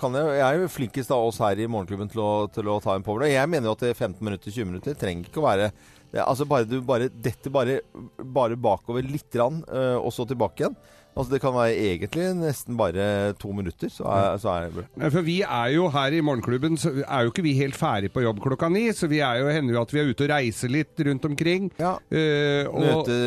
[0.00, 2.76] kan jeg Jeg er jo flinkest av oss her i Morgenklubben til å, til å
[2.84, 3.32] ta en powernap.
[3.32, 6.22] Jeg mener jo at det er 15 minutter, 20 minutter trenger ikke å være det,
[6.24, 7.80] Altså bare du bare detter bare,
[8.22, 10.78] bare bakover litt grann, eh, og så tilbake igjen.
[11.18, 15.08] Altså det kan være egentlig nesten bare to minutter, så er, så er det bra.
[15.10, 18.22] For vi er jo her i Morgenklubben, så er jo ikke vi helt ferdig på
[18.22, 18.84] jobb klokka ni.
[18.94, 21.66] Så vi er jo, hender jo at vi er ute og reiser litt rundt omkring.
[21.80, 23.18] Eh, og Møte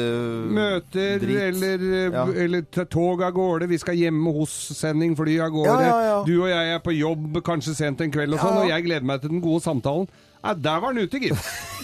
[0.55, 1.41] møter, drit.
[1.49, 2.25] eller, eh, Ja.
[2.45, 3.67] eller tog av gårde.
[3.67, 5.67] Vi skal hjemme hos-sending, fly av gårde.
[5.67, 6.23] Ja, ja, ja.
[6.25, 8.61] Du og jeg er på jobb kanskje sent en kveld og Ja, sånn, ja.
[8.63, 10.07] og jeg gleder meg til den gode samtalen.
[10.41, 11.37] Ja, der var den ute, gitt.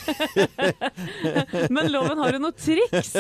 [1.70, 3.12] Men Loven, har du noen triks?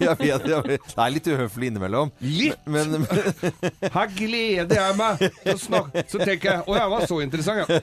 [0.00, 0.86] Jeg vet, vet.
[0.86, 2.12] Det er litt uhøflig innimellom.
[2.24, 2.62] Litt?
[2.70, 3.04] Men,
[3.90, 5.24] Her gleder jeg meg!
[5.42, 7.80] Så, snak, så tenker jeg Å, jeg var så interessant, ja.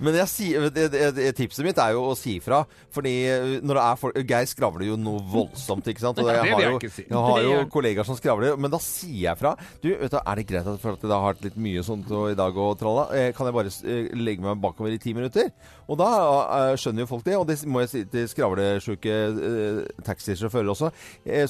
[0.00, 2.62] Men jeg tipset mitt er jo å si ifra.
[2.94, 6.20] Fordi eh, når det er folk Geir skravler jo noe voldsomt, ikke sant.
[6.20, 9.28] Og Det jeg har jo, jeg har Det jo kollegaer som skravler, men da sier
[9.28, 9.54] jeg fra.
[9.82, 12.10] Du, vet du, er det greit at for at jeg har hatt litt mye sånt
[12.30, 15.52] i dag og tralla, eh, kan jeg bare eh, legge meg bakover i ti minutter?
[15.90, 16.08] Og da
[16.78, 19.14] skjønner jo folk det, og det må jeg si til skravlesjuke
[20.06, 20.90] taxisjåfører også,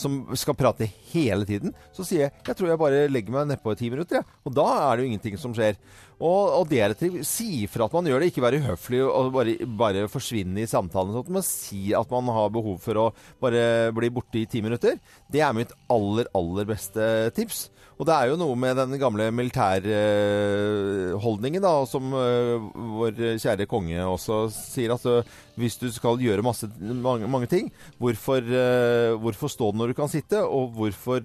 [0.01, 1.75] som skal prate hele tiden.
[1.93, 4.39] Så sier jeg jeg tror jeg bare legger meg nedpå i ti minutter, jeg.
[4.49, 5.77] Og da er det jo ingenting som skjer.
[6.21, 10.05] Og, og deretter si ifra at man gjør det, ikke være uhøflig og bare, bare
[10.13, 13.07] forsvinne i samtalen, og sånt, men si at man har behov for å
[13.41, 15.01] bare bli borte i ti minutter.
[15.33, 17.07] Det er mitt aller, aller beste
[17.37, 17.71] tips.
[18.01, 22.57] Og det er jo noe med den gamle militærholdningen, da, som eh,
[22.97, 25.21] vår kjære konge også sier, at eh,
[25.61, 27.69] hvis du skal gjøre masse, mange, mange ting,
[28.01, 31.21] hvorfor, eh, hvorfor stå når du kan sitte, og hvorfor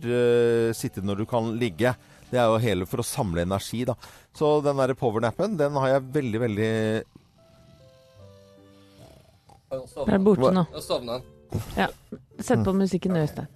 [0.75, 1.95] sitte når du kan ligge?
[2.35, 3.95] Det er jo hele for å samle energi, da.
[4.35, 6.71] Så den der powernappen, den har jeg veldig, veldig
[9.71, 10.65] Det er borte nå.
[10.83, 11.21] Sovna.
[11.79, 11.87] Ja.
[12.39, 13.47] Sett på musikken, Øystein.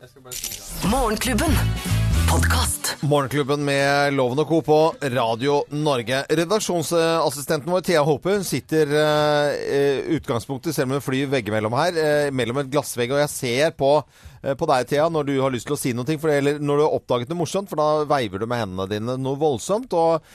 [0.88, 1.99] Morgenklubben.
[2.30, 2.96] Podkast.
[3.02, 4.60] Morgenklubben med Loven og Co.
[4.62, 6.20] på Radio Norge.
[6.30, 12.60] Redaksjonsassistenten vår, Thea Håpe, sitter uh, utgangspunktet, selv om hun flyr veggimellom her, uh, mellom
[12.62, 13.16] et glassvegg.
[13.16, 15.94] Og jeg ser på, uh, på deg, Thea, når du har lyst til å si
[15.98, 18.86] noe, for, eller når du har oppdaget noe morsomt, for da veiver du med hendene
[18.92, 19.96] dine noe voldsomt.
[19.98, 20.30] Og,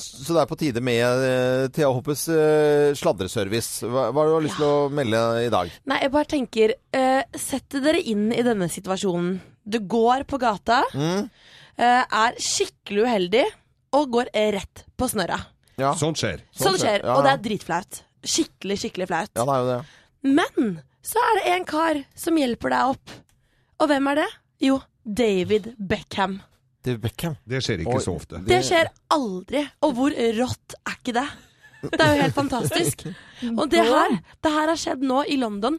[0.00, 2.24] så det er på tide med Thea Hoppes
[2.96, 3.84] sladreservice.
[3.84, 5.76] Hva, hva har du lyst til å melde i dag?
[5.84, 6.78] Nei, jeg bare tenker
[7.36, 9.36] Sett dere inn i denne situasjonen.
[9.68, 11.28] Du går på gata, Mm.
[11.78, 13.44] eh, er skikkelig uheldig
[13.92, 15.40] og går rett på snørra.
[15.98, 16.40] Sånt skjer.
[16.56, 18.02] Sånn skjer, Ja, og det er dritflaut.
[18.24, 19.30] Skikkelig, skikkelig flaut.
[19.36, 19.84] Ja, det er jo det.
[20.22, 23.10] Men så er det en kar som hjelper deg opp.
[23.80, 24.28] Og hvem er det?
[24.64, 26.40] Jo, David Beckham.
[26.82, 27.36] David Beckham.
[27.46, 28.40] Det skjer ikke Oi, så ofte.
[28.46, 29.66] Det skjer aldri.
[29.82, 31.28] Og hvor rått er ikke det?
[31.92, 33.04] Det er jo helt fantastisk.
[33.60, 35.76] Og det her, det her har skjedd nå i London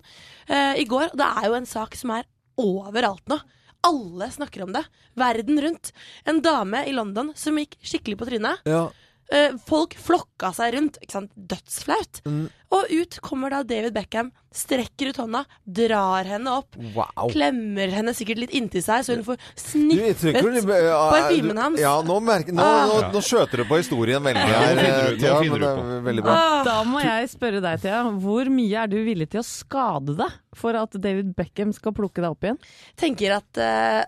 [0.49, 1.09] uh, i går.
[1.11, 2.23] Og det er jo en sak som er
[2.61, 3.39] overalt nå.
[3.85, 4.83] Alle snakker om det.
[5.13, 5.91] Verden rundt.
[6.25, 8.63] En dame i London som gikk skikkelig på trynet.
[8.67, 8.87] Ja.
[9.31, 10.99] Eh, folk flokka seg rundt.
[11.03, 11.33] Ikke sant?
[11.35, 12.21] Dødsflaut.
[12.25, 12.47] Mm.
[12.75, 16.75] Og ut kommer da David Beckham, strekker ut hånda, drar henne opp.
[16.95, 17.29] Wow.
[17.31, 21.79] Klemmer henne sikkert litt inntil seg, så hun får sniffet du- ja, parfymen hans.
[21.79, 22.87] Ja, nå, merker, nå, Ah.
[22.87, 26.23] nå, nå skjøter du på historien veldig her, nå Thea, finner men det er veldig
[26.23, 26.63] bra.
[26.65, 28.03] Da må jeg spørre deg, Thea.
[28.17, 32.15] Hvor mye er du villig til å skade deg for at David Beckham skal plukke
[32.23, 32.57] deg opp igjen?
[32.97, 34.03] tenker at uh,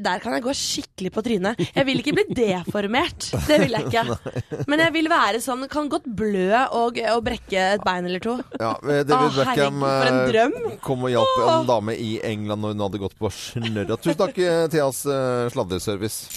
[0.00, 1.58] der kan jeg gå skikkelig på trynet.
[1.74, 4.18] Jeg vil ikke bli deformert, det vil jeg ikke.
[4.70, 8.38] Men jeg vil være sånn, kan godt blø og, og brekke et bein eller to.
[8.58, 12.76] Ja, eh, David Å, Beckham herregud, eh, kom og hjalp en dame i England når
[12.76, 13.96] hun hadde gått på snørra.
[13.98, 15.04] Tusen takk, eh, Theas
[15.52, 16.28] sladreservice.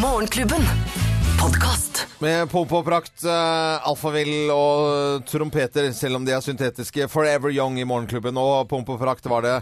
[0.00, 1.19] Morgenklubben.
[2.20, 7.06] Med pomp og prakt, uh, alfavill og trompeter, selv om de er syntetiske.
[7.08, 8.36] Forever Young i Morgenklubben.
[8.36, 9.54] Og pomp og prakt var det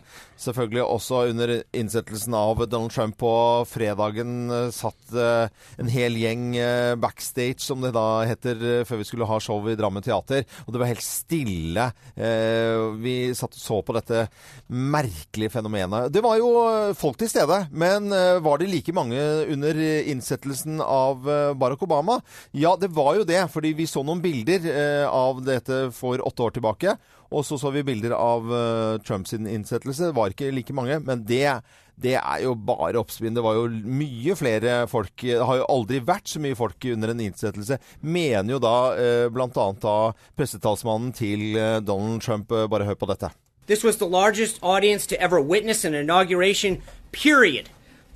[0.42, 3.31] selvfølgelig også under innsettelsen av Donald Trump på
[3.71, 4.51] fredagen.
[4.51, 5.47] Uh, satt uh,
[5.79, 9.62] en hel gjeng eh, backstage, som det da heter, eh, før vi skulle ha show
[9.71, 10.42] i Drammen Teater.
[10.66, 11.87] Og det var helt stille.
[12.18, 14.25] Eh, vi satt og så på dette
[14.66, 16.11] merkelige fenomenet.
[16.11, 19.79] Det var jo eh, folk til stede, men eh, var det like mange under
[20.11, 22.18] innsettelsen av eh, Barack Obama?
[22.56, 26.46] Ja, det var jo det, fordi vi så noen bilder eh, av dette for åtte
[26.46, 26.94] år tilbake.
[27.28, 30.08] Og så så vi bilder av eh, Trumps innsettelse.
[30.08, 31.58] Det var ikke like mange, men det,
[32.00, 33.37] det er jo bare oppspinn.
[33.37, 35.12] Det var jo mye flere folk.
[35.20, 37.80] Det har jo aldri vært så mye folk under en innsettelse.
[38.00, 39.50] Mener jo da eh, bl.a.
[39.52, 39.98] da
[40.40, 42.48] pressetalsmannen til eh, Donald Trump.
[42.48, 43.32] Bare hør på dette.
[43.68, 46.80] This was the largest audience to ever witness an inauguration,
[47.12, 47.68] period,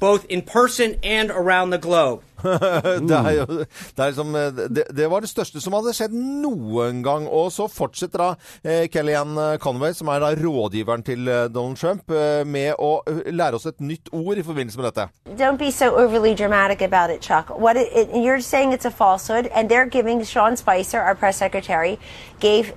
[0.02, 2.24] both in person and around the globe.
[2.42, 6.16] det, er jo, det, er liksom, eh, det, det var det største som hadde skjedd
[6.16, 7.28] noen gang.
[7.30, 8.30] Og så fortsetter da
[8.66, 13.30] eh, Kellyanne Conway, som er da rådgiveren til eh, Donald Trump, eh, med å eh,
[13.30, 15.06] lære oss et nytt ord i forbindelse med dette.
[15.38, 17.54] Don't be so overly dramatic about it, Chuck.
[17.54, 21.38] What it, it, you're saying it's a falsehood, and they're giving Sean Spicer, our press
[21.38, 22.00] secretary,
[22.40, 22.74] gave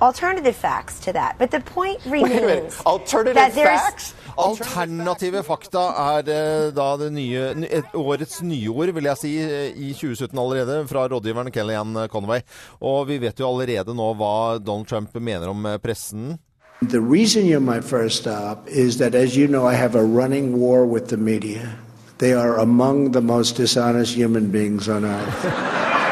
[0.00, 1.36] alternative facts to that.
[1.38, 5.82] But the point remains that there's Alternative fakta
[6.18, 10.86] er eh, da det nye, ny- årets nyord, vil jeg si, eh, i 2017 allerede,
[10.88, 12.40] fra rådgiveren Kellyanne Conway.
[12.80, 16.38] Og vi vet jo allerede nå hva Donald Trump mener om eh, pressen.
[16.82, 20.60] The reason you're my first stop is that, as you know, I have a running
[20.60, 21.72] war with the media.
[22.18, 25.44] They are among the most dishonest human beings on earth.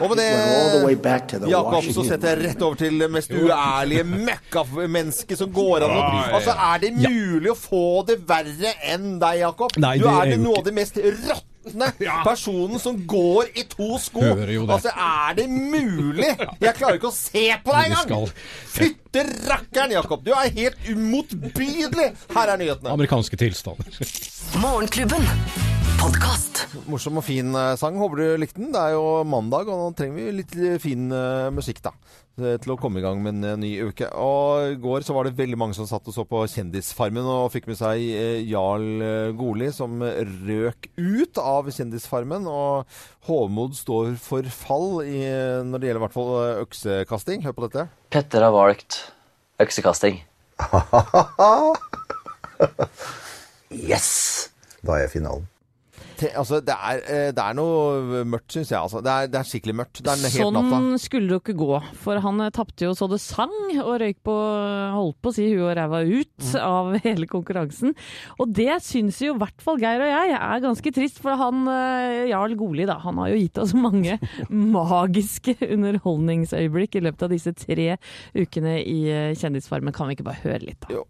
[0.00, 2.44] Og med It went all the way det back to the Jakob, så setter jeg
[2.46, 6.24] rett over til det mest uærlige møkkamennesket som går an å bli.
[6.38, 9.76] Altså, er det mulig å få det verre enn deg, Jakob?
[9.80, 11.90] Nei, du er er det noe av det mest råtne
[12.30, 14.24] personen som går i to sko.
[14.24, 16.30] Altså, er det mulig?
[16.64, 18.30] Jeg klarer ikke å se på deg engang!
[18.72, 20.24] Fytte rakkeren, Jakob!
[20.24, 22.12] Du er helt umotbydelig!
[22.32, 22.94] Her er nyhetene.
[22.96, 24.00] Amerikanske tilstander.
[24.60, 25.28] Morgenklubben.
[26.00, 26.62] Podkast.
[26.88, 27.96] Morsom og fin eh, sang.
[28.00, 28.70] Håper du likte den.
[28.72, 31.92] Det er jo mandag, og nå trenger vi litt fin eh, musikk, da.
[32.40, 34.08] eh, Til å komme i gang med en ny uke.
[34.16, 37.50] Og i går så var det veldig mange som satt og så på Kjendisfarmen og
[37.52, 38.00] fikk med seg
[38.48, 39.04] Jarl
[39.38, 42.48] Goli, som røk ut av Kjendisfarmen.
[42.48, 42.88] Og
[43.28, 45.20] Håmod står for fall i,
[45.68, 46.32] når det gjelder i hvert fall
[46.64, 47.44] øksekasting.
[47.44, 47.86] Hør på dette.
[48.14, 49.02] Petter har valgt
[49.60, 50.22] øksekasting.
[53.70, 54.50] Yes!
[54.82, 55.44] Da er finalen.
[56.36, 58.78] Altså, det er, eh, det er noe mørkt, syns jeg.
[58.80, 59.00] Altså.
[59.04, 60.02] Det, er, det er skikkelig mørkt.
[60.04, 60.70] Det er helt natta.
[60.80, 61.70] Sånn skulle det jo ikke gå,
[62.04, 64.34] for han eh, tapte jo så det sang, og røyk på
[64.96, 66.56] holdt på å si huet og ræva ut Mm.
[66.64, 67.92] av hele konkurransen.
[68.40, 71.62] Og det syns jo i hvert fall Geir og jeg er ganske trist, for han
[71.70, 74.16] eh, Jarl Goli da, han har jo gitt oss mange
[74.50, 77.94] magiske underholdningsøyeblikk i løpet av disse tre
[78.36, 78.98] ukene i
[79.38, 79.94] Kjendisfarmen.
[79.96, 81.02] Kan vi ikke bare høre litt, da?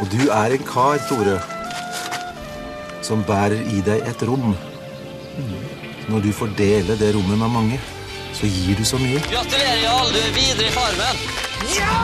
[0.00, 1.38] Og du er en kar, Tore,
[3.06, 4.52] som bærer i deg et rom.
[6.10, 7.80] Når du får dele det rommet med mange,
[8.36, 9.22] så gir du så mye.
[9.30, 10.12] Gratulerer, Jarl.
[10.12, 11.16] Du er videre i Farmen.
[11.76, 11.94] Ja!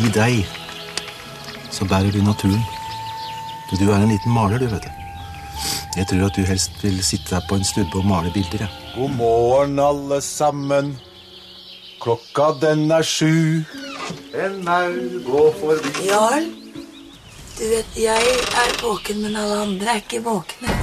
[0.00, 0.44] I deg
[1.72, 2.62] så bærer du naturen.
[3.70, 4.90] Du er en liten maler, du, vet du.
[5.96, 8.68] Jeg tror at du helst vil sitte der på en stubbe og male bilder, Ja.
[8.94, 10.98] God morgen, alle sammen.
[12.00, 13.60] Klokka den er sju.
[14.32, 14.94] En maur
[15.26, 15.90] går forbi.
[16.08, 16.46] Jarl,
[17.58, 20.76] du vet, jeg er våken, men alle andre er ikke våkne.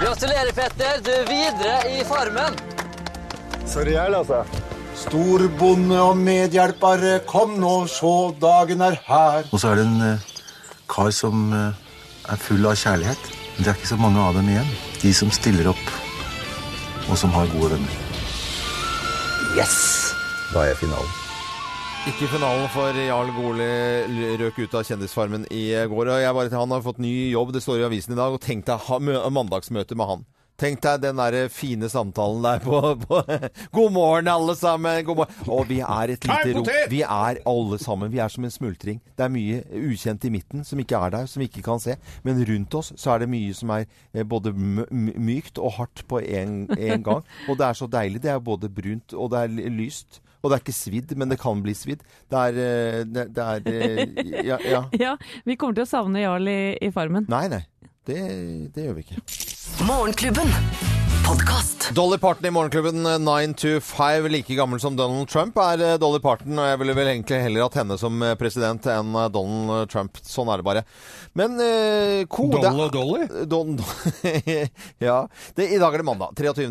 [0.00, 1.02] Gratulerer, Petter.
[1.04, 2.56] Du er videre i Farmen.
[3.68, 4.40] Sorry, Jarl, altså.
[4.96, 9.44] Storbonde og medhjelpere, kom nå, så dagen er her.
[9.52, 10.30] Og så er det en eh,
[10.88, 11.76] kar som eh,
[12.32, 13.28] er full av kjærlighet.
[13.56, 14.72] Men det er ikke så mange av dem igjen.
[15.04, 15.94] De som stiller opp,
[17.10, 18.03] og som har gode venner.
[19.54, 20.10] Yes!
[20.50, 21.10] Da er finalen.
[22.10, 23.68] Ikke finalen for Jarl Goli
[24.40, 26.10] røk ut av Kjendisfarmen i går.
[26.10, 28.32] og jeg bare, Han har fått ny jobb, det står i avisen i dag.
[28.34, 28.98] og Tenk deg ha
[29.30, 30.24] mandagsmøte med han.
[30.64, 33.18] Tenk deg den der fine samtalen der på, på
[33.76, 35.02] God morgen, alle sammen!
[35.04, 35.42] God morgen.
[35.52, 36.70] Og vi er et lite rom.
[36.88, 38.08] Vi er alle sammen.
[38.14, 39.02] Vi er som en smultring.
[39.12, 41.98] Det er mye ukjent i midten som ikke er der, som vi ikke kan se.
[42.24, 45.76] Men rundt oss så er det mye som er eh, både my- my- mykt og
[45.76, 47.20] hardt på en, en gang.
[47.50, 48.24] Og det er så deilig.
[48.24, 50.22] Det er både brunt og det er lyst.
[50.44, 52.02] Og det er ikke svidd, men det kan bli svidd.
[52.28, 54.82] Det er, eh, det, det er eh, ja, ja.
[55.06, 55.14] Ja,
[55.48, 57.24] vi kommer til å savne Jarl i, i Farmen.
[57.32, 57.62] Nei, nei.
[58.04, 58.20] Det,
[58.74, 59.22] det gjør vi ikke.
[59.88, 60.50] Morgenklubben.
[61.24, 61.86] Podcast.
[61.96, 66.20] Dolly Parton i Morgenklubben 9 to 5, like gammel som Donald Trump, er eh, Dolly
[66.20, 66.52] Parton.
[66.60, 70.20] Og jeg ville vel egentlig heller hatt henne som eh, president enn eh, Donald Trump.
[70.20, 70.82] Sånn er det bare.
[71.32, 73.24] Men eh, kode Doll og Dolly?
[73.54, 73.72] Don,
[75.08, 75.16] ja.
[75.56, 76.68] Det, I dag er det mandag, 23.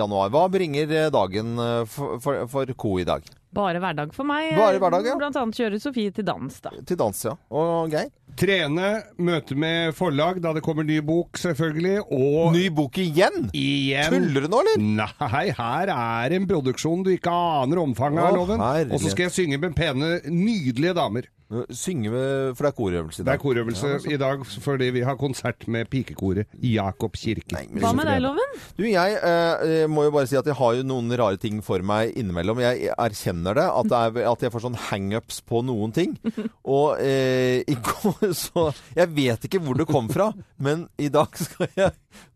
[0.00, 0.32] januar.
[0.32, 3.28] Hva bringer eh, dagen eh, for, for, for ko i dag?
[3.52, 4.54] Bare hverdag for meg.
[4.56, 5.20] Bare hverdag, ja.
[5.20, 6.72] Blant annet kjøre Sofie til dans, da.
[6.88, 7.36] Til dans, ja.
[7.52, 8.08] Og Geir?
[8.38, 8.88] Trene,
[9.22, 11.98] møte med forlag da det kommer ny bok, selvfølgelig.
[12.14, 13.50] Og Ny bok igjen?
[13.56, 14.08] Igjen.
[14.14, 14.86] Tuller du nå, eller?
[15.20, 18.64] Nei, her er en produksjon du ikke aner omfanget av, Å, Loven.
[18.92, 21.28] Og så skal jeg synge med pene, nydelige damer.
[21.74, 23.32] Synge med For det er korøvelse i dag.
[23.32, 27.64] Det er korøvelse Ja, i dag fordi vi har konsert med pikekoret i Jakob kirke.
[27.82, 28.56] Hva med deg, Loven?
[28.78, 31.84] Du, jeg eh, må jo bare si at jeg har jo noen rare ting for
[31.86, 32.62] meg innimellom.
[32.62, 36.16] Jeg erkjenner det, at, det er, at jeg får sånn hangups på noen ting.
[36.76, 40.30] Og eh, i går så Jeg vet ikke hvor det kom fra,
[40.62, 41.92] men i dag skal jeg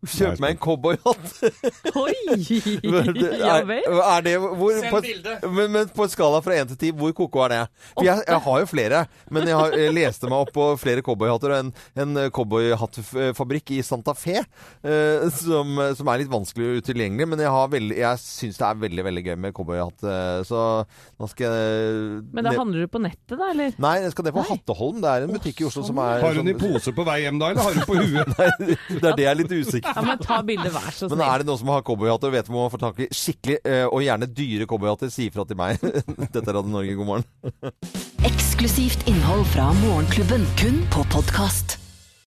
[0.07, 1.27] kjøpe meg en cowboyhatt.
[3.37, 3.83] Ja er, vel.
[3.83, 5.33] er det hvor, Send bilde.
[5.53, 7.59] men, men på en skala fra én til ti, hvor ko-ko er det?
[7.93, 9.03] For jeg, jeg har jo flere.
[9.31, 11.71] Men jeg, har, jeg leste meg opp på flere cowboyhatter, og en,
[12.03, 17.27] en cowboyhattfabrikk i Santa Fe eh, som, som er litt vanskelig utilgjengelig.
[17.33, 20.63] Men jeg, har veldig- jeg syns det er veldig veldig gøy med cowboyhatt, eh, så
[21.19, 23.75] nå skal jeg Men da handler du på nettet, da, eller?
[23.83, 25.01] Nei, jeg skal ned på Hatteholm.
[25.03, 27.17] Det er en butikk i Oslo som er Har hun i sånn- pose på vei
[27.25, 28.33] hjem da, eller har hun på huet?
[28.37, 31.23] Nei, det er det jeg er litt usikker Ja, men ta bildet, vær så Men
[31.27, 33.85] er det noen som har cowboyhatter og vet om man får tak i skikkelig, eh,
[33.87, 35.81] og gjerne dyre cowboyhatter, si ifra til meg.
[36.33, 38.46] Dette er Radio Norge, god morgen.
[38.57, 41.86] Eksklusivt innhold fra Morgenklubben, kun på podkast.